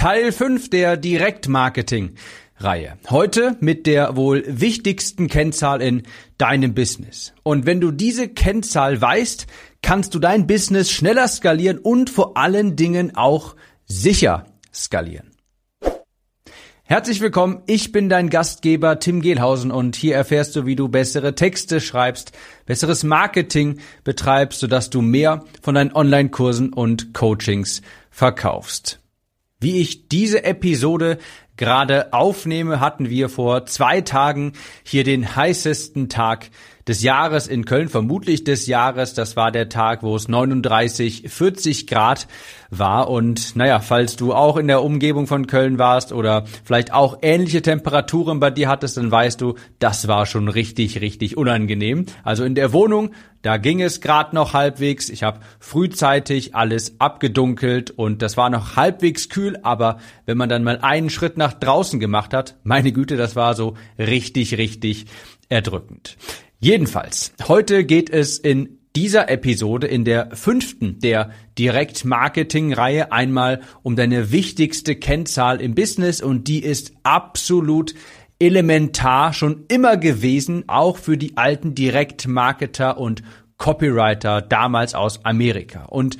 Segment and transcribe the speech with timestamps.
[0.00, 2.96] Teil 5 der Direktmarketing-Reihe.
[3.10, 6.04] Heute mit der wohl wichtigsten Kennzahl in
[6.38, 7.34] deinem Business.
[7.42, 9.46] Und wenn du diese Kennzahl weißt,
[9.82, 15.32] kannst du dein Business schneller skalieren und vor allen Dingen auch sicher skalieren.
[16.84, 21.34] Herzlich willkommen, ich bin dein Gastgeber Tim Gehlhausen und hier erfährst du, wie du bessere
[21.34, 22.32] Texte schreibst,
[22.64, 28.99] besseres Marketing betreibst, sodass du mehr von deinen Online-Kursen und Coachings verkaufst.
[29.60, 31.18] Wie ich diese Episode
[31.56, 36.50] gerade aufnehme, hatten wir vor zwei Tagen hier den heißesten Tag
[36.90, 39.14] des Jahres in Köln, vermutlich des Jahres.
[39.14, 42.26] Das war der Tag, wo es 39, 40 Grad
[42.68, 43.08] war.
[43.08, 47.62] Und naja, falls du auch in der Umgebung von Köln warst oder vielleicht auch ähnliche
[47.62, 52.06] Temperaturen bei dir hattest, dann weißt du, das war schon richtig, richtig unangenehm.
[52.24, 55.10] Also in der Wohnung, da ging es gerade noch halbwegs.
[55.10, 60.64] Ich habe frühzeitig alles abgedunkelt und das war noch halbwegs kühl, aber wenn man dann
[60.64, 65.06] mal einen Schritt nach draußen gemacht hat, meine Güte, das war so richtig, richtig
[65.50, 66.16] erdrückend.
[66.58, 74.32] Jedenfalls, heute geht es in dieser Episode in der fünften der Direkt-Marketing-Reihe einmal um deine
[74.32, 77.94] wichtigste Kennzahl im Business und die ist absolut
[78.40, 83.22] elementar schon immer gewesen, auch für die alten Direkt-Marketer und
[83.58, 85.84] Copywriter damals aus Amerika.
[85.84, 86.16] Und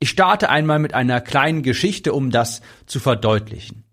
[0.00, 3.84] ich starte einmal mit einer kleinen Geschichte, um das zu verdeutlichen.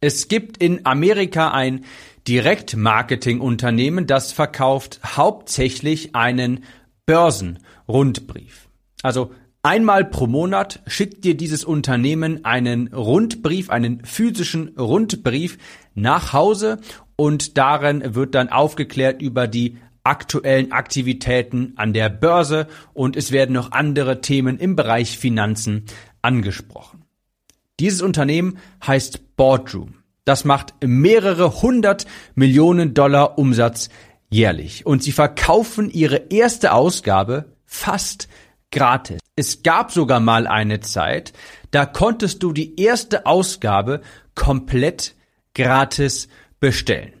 [0.00, 1.84] Es gibt in Amerika ein
[2.28, 6.64] Direktmarketing-Unternehmen, das verkauft hauptsächlich einen
[7.04, 8.68] Börsenrundbrief.
[9.02, 9.32] Also
[9.62, 15.58] einmal pro Monat schickt dir dieses Unternehmen einen Rundbrief, einen physischen Rundbrief
[15.94, 16.78] nach Hause
[17.16, 23.54] und darin wird dann aufgeklärt über die aktuellen Aktivitäten an der Börse und es werden
[23.54, 25.86] noch andere Themen im Bereich Finanzen
[26.22, 26.97] angesprochen.
[27.80, 29.94] Dieses Unternehmen heißt Boardroom.
[30.24, 33.88] Das macht mehrere hundert Millionen Dollar Umsatz
[34.30, 34.84] jährlich.
[34.84, 38.28] Und sie verkaufen ihre erste Ausgabe fast
[38.70, 39.20] gratis.
[39.36, 41.32] Es gab sogar mal eine Zeit,
[41.70, 44.00] da konntest du die erste Ausgabe
[44.34, 45.14] komplett
[45.54, 46.28] gratis
[46.60, 47.12] bestellen.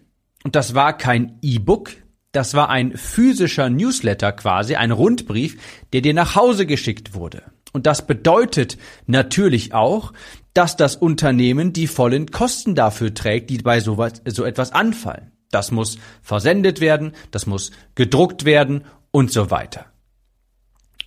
[0.44, 1.90] Und das war kein E-Book,
[2.32, 5.58] das war ein physischer Newsletter quasi, ein Rundbrief,
[5.92, 7.42] der dir nach Hause geschickt wurde.
[7.72, 10.12] Und das bedeutet natürlich auch,
[10.54, 15.32] dass das Unternehmen die vollen Kosten dafür trägt, die bei sowas, so etwas anfallen.
[15.50, 19.86] Das muss versendet werden, das muss gedruckt werden und so weiter.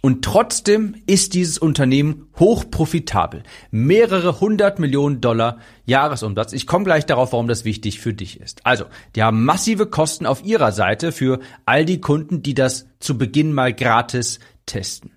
[0.04, 3.44] Und trotzdem ist dieses Unternehmen hochprofitabel.
[3.70, 6.54] Mehrere hundert Millionen Dollar Jahresumsatz.
[6.54, 8.66] Ich komme gleich darauf, warum das wichtig für dich ist.
[8.66, 8.86] Also,
[9.16, 13.54] die haben massive Kosten auf ihrer Seite für all die Kunden, die das zu Beginn
[13.54, 15.12] mal gratis testen.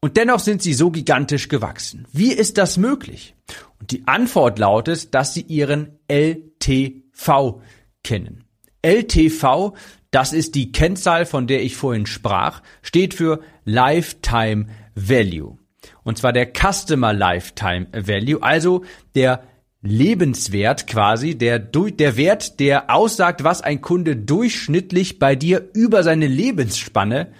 [0.00, 2.06] Und dennoch sind sie so gigantisch gewachsen.
[2.12, 3.34] Wie ist das möglich?
[3.78, 7.60] Und die Antwort lautet, dass sie ihren LTV
[8.02, 8.44] kennen.
[8.82, 9.74] LTV,
[10.10, 15.58] das ist die Kennzahl, von der ich vorhin sprach, steht für Lifetime Value.
[16.02, 18.84] Und zwar der Customer Lifetime Value, also
[19.14, 19.44] der
[19.82, 26.26] Lebenswert quasi, der, der Wert, der aussagt, was ein Kunde durchschnittlich bei dir über seine
[26.26, 27.32] Lebensspanne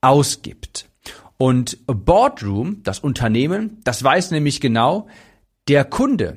[0.00, 0.89] ausgibt.
[1.40, 5.08] Und Boardroom, das Unternehmen, das weiß nämlich genau,
[5.68, 6.36] der Kunde,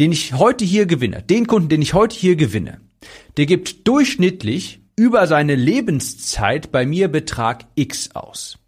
[0.00, 2.80] den ich heute hier gewinne, den Kunden, den ich heute hier gewinne,
[3.36, 8.58] der gibt durchschnittlich über seine Lebenszeit bei mir Betrag X aus.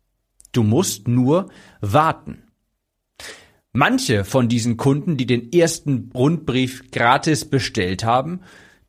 [0.52, 1.48] Du musst nur
[1.80, 2.42] warten.
[3.72, 8.40] Manche von diesen Kunden, die den ersten Rundbrief gratis bestellt haben,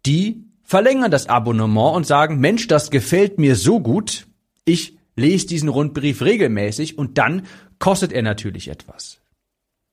[0.06, 4.28] die verlängern das Abonnement und sagen, Mensch, das gefällt mir so gut,
[4.66, 7.46] ich lest diesen Rundbrief regelmäßig und dann
[7.80, 9.20] kostet er natürlich etwas.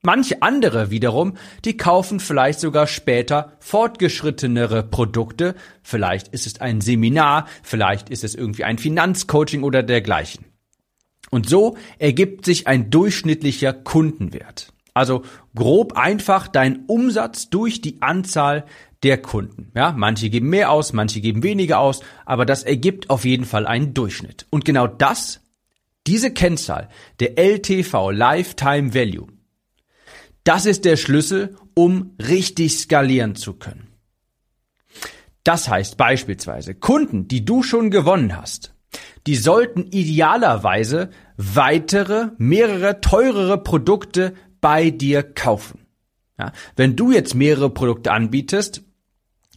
[0.05, 1.33] Manche andere wiederum,
[1.65, 5.55] die kaufen vielleicht sogar später fortgeschrittenere Produkte.
[5.81, 10.45] Vielleicht ist es ein Seminar, vielleicht ist es irgendwie ein Finanzcoaching oder dergleichen.
[11.31, 14.71] Und so ergibt sich ein durchschnittlicher Kundenwert.
[14.93, 15.23] Also
[15.55, 18.65] grob einfach dein Umsatz durch die Anzahl
[19.05, 19.71] der Kunden.
[19.75, 23.67] Ja, manche geben mehr aus, manche geben weniger aus, aber das ergibt auf jeden Fall
[23.67, 24.47] einen Durchschnitt.
[24.49, 25.41] Und genau das,
[26.07, 29.27] diese Kennzahl, der LTV, Lifetime Value,
[30.43, 33.89] das ist der Schlüssel, um richtig skalieren zu können.
[35.43, 38.73] Das heißt beispielsweise, Kunden, die du schon gewonnen hast,
[39.27, 45.85] die sollten idealerweise weitere, mehrere teurere Produkte bei dir kaufen.
[46.39, 48.84] Ja, wenn du jetzt mehrere Produkte anbietest,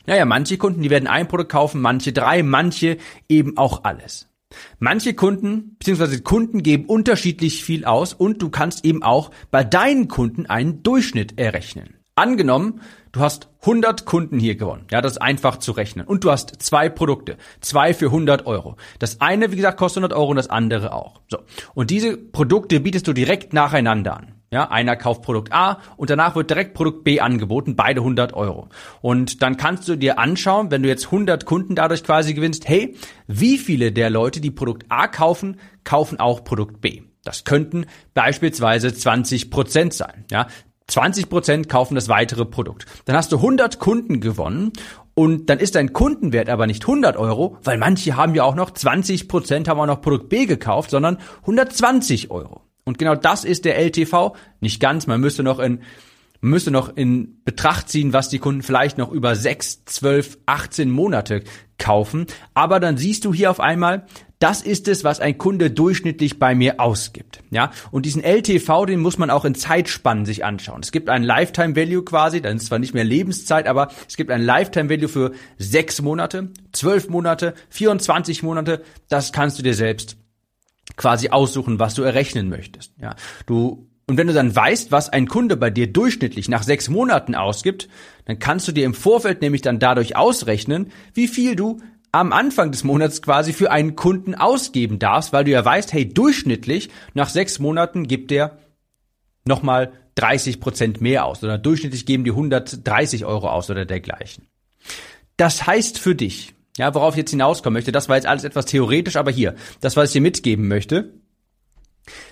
[0.08, 2.96] naja, manche Kunden, die werden ein Produkt kaufen, manche drei, manche
[3.28, 4.26] eben auch alles.
[4.78, 6.20] Manche Kunden bzw.
[6.20, 11.38] Kunden geben unterschiedlich viel aus und du kannst eben auch bei deinen Kunden einen Durchschnitt
[11.38, 11.94] errechnen.
[12.14, 12.80] Angenommen,
[13.12, 14.86] du hast 100 Kunden hier gewonnen.
[14.90, 16.06] Ja, das ist einfach zu rechnen.
[16.06, 17.36] Und du hast zwei Produkte.
[17.60, 18.76] Zwei für 100 Euro.
[18.98, 21.20] Das eine, wie gesagt, kostet 100 Euro und das andere auch.
[21.28, 21.38] So.
[21.74, 24.37] Und diese Produkte bietest du direkt nacheinander an.
[24.50, 28.68] Ja, einer kauft Produkt A und danach wird direkt Produkt B angeboten, beide 100 Euro.
[29.02, 32.96] Und dann kannst du dir anschauen, wenn du jetzt 100 Kunden dadurch quasi gewinnst, hey,
[33.26, 37.02] wie viele der Leute, die Produkt A kaufen, kaufen auch Produkt B?
[37.24, 37.84] Das könnten
[38.14, 40.24] beispielsweise 20 Prozent sein.
[40.30, 40.46] Ja,
[40.86, 42.86] 20 Prozent kaufen das weitere Produkt.
[43.04, 44.72] Dann hast du 100 Kunden gewonnen
[45.14, 48.70] und dann ist dein Kundenwert aber nicht 100 Euro, weil manche haben ja auch noch
[48.70, 52.67] 20 Prozent haben auch noch Produkt B gekauft, sondern 120 Euro.
[52.88, 54.34] Und genau das ist der LTV.
[54.60, 55.80] Nicht ganz, man müsste noch in
[56.40, 61.42] müsste noch in Betracht ziehen, was die Kunden vielleicht noch über 6, 12, 18 Monate
[61.78, 62.26] kaufen.
[62.54, 64.06] Aber dann siehst du hier auf einmal,
[64.38, 67.40] das ist es, was ein Kunde durchschnittlich bei mir ausgibt.
[67.50, 70.80] Ja, und diesen LTV, den muss man auch in Zeitspannen sich anschauen.
[70.80, 74.30] Es gibt einen Lifetime Value quasi, dann ist zwar nicht mehr Lebenszeit, aber es gibt
[74.30, 78.82] einen Lifetime Value für sechs Monate, zwölf Monate, 24 Monate.
[79.08, 80.16] Das kannst du dir selbst
[80.96, 82.92] quasi aussuchen, was du errechnen möchtest.
[83.00, 83.14] Ja,
[83.46, 87.34] du und wenn du dann weißt, was ein Kunde bei dir durchschnittlich nach sechs Monaten
[87.34, 87.90] ausgibt,
[88.24, 91.78] dann kannst du dir im Vorfeld nämlich dann dadurch ausrechnen, wie viel du
[92.10, 96.08] am Anfang des Monats quasi für einen Kunden ausgeben darfst, weil du ja weißt, hey,
[96.08, 98.56] durchschnittlich nach sechs Monaten gibt der
[99.44, 104.46] nochmal 30 Prozent mehr aus oder durchschnittlich geben die 130 Euro aus oder dergleichen.
[105.36, 108.66] Das heißt für dich, ja, worauf ich jetzt hinauskommen möchte, das war jetzt alles etwas
[108.66, 111.12] theoretisch, aber hier, das, was ich dir mitgeben möchte,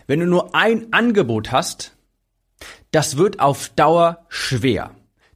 [0.06, 1.96] wenn du nur ein Angebot hast,
[2.90, 4.92] das wird auf Dauer schwer,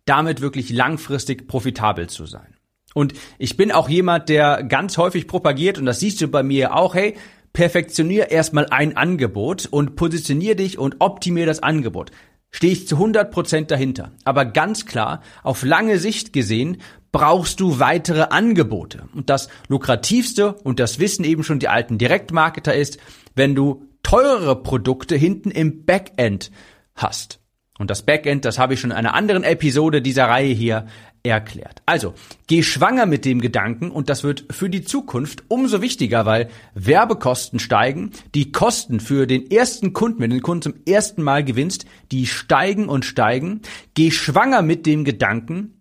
[0.06, 2.56] damit wirklich langfristig profitabel zu sein.
[2.94, 6.74] Und ich bin auch jemand, der ganz häufig propagiert, und das siehst du bei mir
[6.74, 7.16] auch, hey,
[7.52, 12.10] perfektionier erstmal ein Angebot und positionier dich und optimier das Angebot.
[12.50, 14.12] Stehe ich zu 100 Prozent dahinter.
[14.24, 16.78] Aber ganz klar, auf lange Sicht gesehen,
[17.12, 19.08] brauchst du weitere Angebote.
[19.14, 22.98] Und das lukrativste, und das wissen eben schon die alten Direktmarketer ist,
[23.34, 26.50] wenn du teurere Produkte hinten im Backend
[26.94, 27.40] hast.
[27.78, 30.86] Und das Backend, das habe ich schon in einer anderen Episode dieser Reihe hier
[31.22, 31.82] erklärt.
[31.86, 32.14] Also,
[32.46, 37.58] geh schwanger mit dem Gedanken und das wird für die Zukunft umso wichtiger, weil Werbekosten
[37.58, 41.84] steigen, die Kosten für den ersten Kunden, wenn du den Kunden zum ersten Mal gewinnst,
[42.10, 43.60] die steigen und steigen.
[43.94, 45.80] Geh schwanger mit dem Gedanken,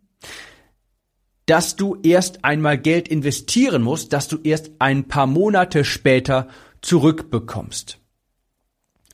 [1.45, 6.47] dass du erst einmal Geld investieren musst, dass du erst ein paar Monate später
[6.81, 7.98] zurückbekommst.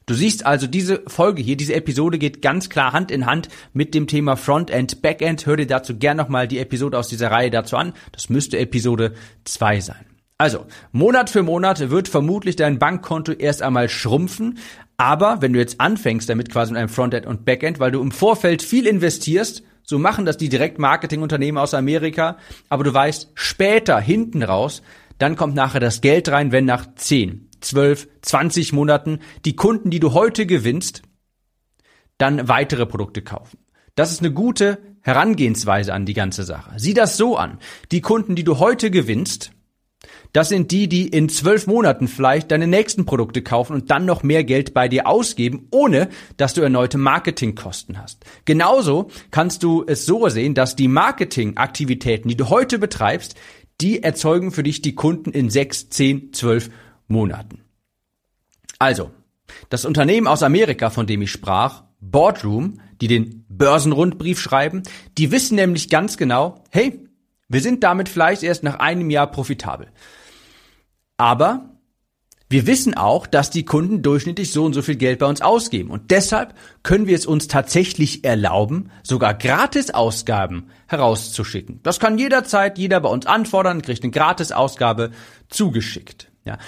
[0.05, 3.95] Du siehst also diese Folge hier, diese Episode geht ganz klar Hand in Hand mit
[3.95, 5.47] dem Thema Frontend, Backend.
[5.47, 7.93] Hör dir dazu gern nochmal die Episode aus dieser Reihe dazu an.
[8.11, 9.13] Das müsste Episode
[9.45, 10.05] 2 sein.
[10.37, 14.59] Also, Monat für Monat wird vermutlich dein Bankkonto erst einmal schrumpfen.
[14.97, 18.11] Aber wenn du jetzt anfängst damit quasi mit einem Frontend und Backend, weil du im
[18.11, 22.37] Vorfeld viel investierst, so machen das die Direktmarketingunternehmen aus Amerika.
[22.69, 24.83] Aber du weißt, später, hinten raus,
[25.17, 29.99] dann kommt nachher das Geld rein, wenn nach 10, 12, 20 Monaten die Kunden, die
[29.99, 31.01] du heute gewinnst,
[32.17, 33.57] dann weitere Produkte kaufen.
[33.95, 36.73] Das ist eine gute Herangehensweise an die ganze Sache.
[36.77, 37.59] Sieh das so an.
[37.91, 39.51] Die Kunden, die du heute gewinnst,
[40.33, 44.23] das sind die, die in zwölf Monaten vielleicht deine nächsten Produkte kaufen und dann noch
[44.23, 48.25] mehr Geld bei dir ausgeben, ohne dass du erneute Marketingkosten hast.
[48.43, 53.35] Genauso kannst du es so sehen, dass die Marketingaktivitäten, die du heute betreibst,
[53.81, 56.69] die erzeugen für dich die Kunden in sechs, zehn, zwölf
[57.07, 57.61] Monaten.
[58.79, 59.11] Also,
[59.69, 64.83] das Unternehmen aus Amerika, von dem ich sprach, Boardroom, die den Börsenrundbrief schreiben,
[65.17, 66.99] die wissen nämlich ganz genau, hey,
[67.47, 69.87] wir sind damit vielleicht erst nach einem Jahr profitabel.
[71.17, 71.69] Aber
[72.47, 75.89] wir wissen auch, dass die Kunden durchschnittlich so und so viel Geld bei uns ausgeben.
[75.89, 81.79] Und deshalb können wir es uns tatsächlich erlauben, sogar Gratisausgaben herauszuschicken.
[81.81, 85.11] Das kann jederzeit jeder bei uns anfordern, kriegt eine Gratisausgabe
[85.49, 86.31] zugeschickt.
[86.45, 86.59] Ja.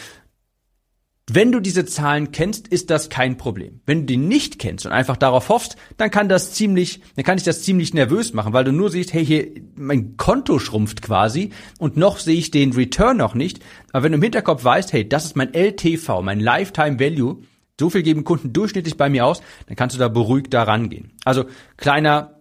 [1.30, 3.82] Wenn du diese Zahlen kennst, ist das kein Problem.
[3.86, 7.38] Wenn du die nicht kennst und einfach darauf hoffst, dann kann das ziemlich, dann kann
[7.38, 11.52] ich das ziemlich nervös machen, weil du nur siehst, hey, hier, mein Konto schrumpft quasi
[11.80, 13.60] und noch sehe ich den Return noch nicht.
[13.92, 17.42] Aber wenn du im Hinterkopf weißt, hey, das ist mein LTV, mein Lifetime Value,
[17.78, 21.12] so viel geben Kunden durchschnittlich bei mir aus, dann kannst du da beruhigt da rangehen.
[21.26, 21.44] Also
[21.76, 22.37] kleiner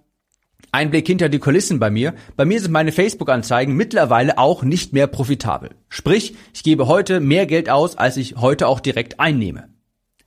[0.72, 2.14] Einblick hinter die Kulissen bei mir.
[2.36, 5.70] Bei mir sind meine Facebook-Anzeigen mittlerweile auch nicht mehr profitabel.
[5.88, 9.68] Sprich, ich gebe heute mehr Geld aus, als ich heute auch direkt einnehme.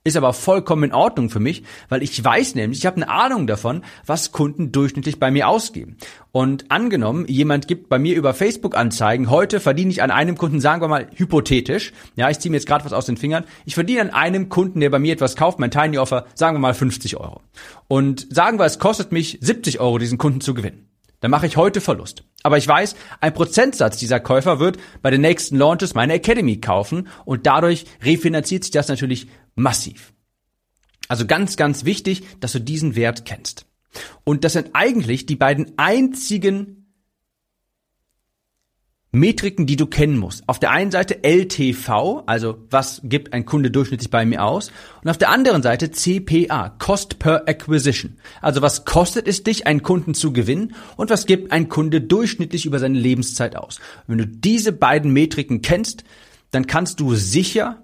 [0.05, 3.47] Ist aber vollkommen in Ordnung für mich, weil ich weiß nämlich, ich habe eine Ahnung
[3.47, 5.97] davon, was Kunden durchschnittlich bei mir ausgeben.
[6.31, 10.61] Und angenommen, jemand gibt bei mir über Facebook Anzeigen, heute verdiene ich an einem Kunden,
[10.61, 13.75] sagen wir mal hypothetisch, ja, ich ziehe mir jetzt gerade was aus den Fingern, ich
[13.75, 16.73] verdiene an einem Kunden, der bei mir etwas kauft, mein Tiny Offer, sagen wir mal
[16.73, 17.41] 50 Euro.
[17.89, 20.89] Und sagen wir, es kostet mich 70 Euro, diesen Kunden zu gewinnen.
[21.19, 22.23] Dann mache ich heute Verlust.
[22.43, 27.09] Aber ich weiß, ein Prozentsatz dieser Käufer wird bei den nächsten Launches meine Academy kaufen
[27.25, 29.27] und dadurch refinanziert sich das natürlich
[29.59, 30.13] massiv.
[31.07, 33.65] Also ganz, ganz wichtig, dass du diesen Wert kennst.
[34.23, 36.79] Und das sind eigentlich die beiden einzigen
[39.11, 40.47] Metriken, die du kennen musst.
[40.47, 45.09] Auf der einen Seite LTV, also was gibt ein Kunde durchschnittlich bei mir aus, und
[45.09, 48.19] auf der anderen Seite CPA, Cost per Acquisition.
[48.39, 52.67] Also was kostet es dich, einen Kunden zu gewinnen und was gibt ein Kunde durchschnittlich
[52.67, 53.79] über seine Lebenszeit aus.
[54.05, 56.03] Wenn du diese beiden Metriken kennst,
[56.51, 57.83] dann kannst du sicher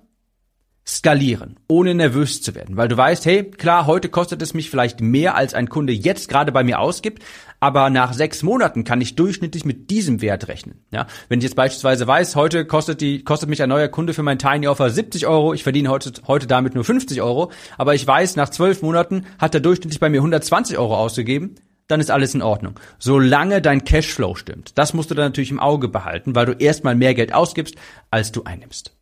[0.88, 5.02] skalieren, ohne nervös zu werden, weil du weißt, hey, klar, heute kostet es mich vielleicht
[5.02, 7.24] mehr, als ein Kunde jetzt gerade bei mir ausgibt,
[7.60, 10.86] aber nach sechs Monaten kann ich durchschnittlich mit diesem Wert rechnen.
[10.92, 14.22] Ja, wenn ich jetzt beispielsweise weiß, heute kostet die kostet mich ein neuer Kunde für
[14.22, 18.06] mein Tiny Offer 70 Euro, ich verdiene heute heute damit nur 50 Euro, aber ich
[18.06, 21.56] weiß, nach zwölf Monaten hat er durchschnittlich bei mir 120 Euro ausgegeben,
[21.88, 22.80] dann ist alles in Ordnung.
[23.00, 24.78] Solange dein Cashflow stimmt.
[24.78, 27.76] Das musst du dann natürlich im Auge behalten, weil du erstmal mehr Geld ausgibst,
[28.12, 28.96] als du einnimmst.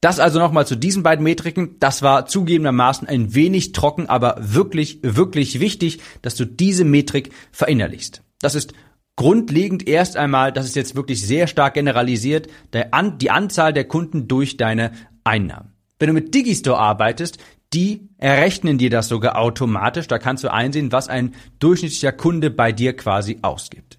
[0.00, 1.76] Das also nochmal zu diesen beiden Metriken.
[1.80, 8.22] Das war zugegebenermaßen ein wenig trocken, aber wirklich, wirklich wichtig, dass du diese Metrik verinnerlichst.
[8.40, 8.74] Das ist
[9.16, 14.56] grundlegend erst einmal, das ist jetzt wirklich sehr stark generalisiert, die Anzahl der Kunden durch
[14.56, 14.92] deine
[15.24, 15.72] Einnahmen.
[15.98, 17.38] Wenn du mit Digistore arbeitest,
[17.72, 20.06] die errechnen dir das sogar automatisch.
[20.06, 23.97] Da kannst du einsehen, was ein durchschnittlicher Kunde bei dir quasi ausgibt.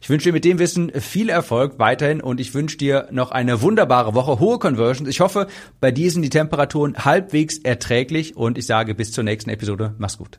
[0.00, 3.62] Ich wünsche dir mit dem Wissen viel Erfolg weiterhin und ich wünsche dir noch eine
[3.62, 5.08] wunderbare Woche, hohe Conversions.
[5.08, 5.46] Ich hoffe,
[5.80, 9.94] bei dir sind die Temperaturen halbwegs erträglich und ich sage bis zur nächsten Episode.
[9.98, 10.38] Mach's gut.